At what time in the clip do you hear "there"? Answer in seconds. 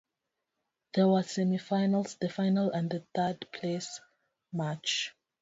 0.95-1.07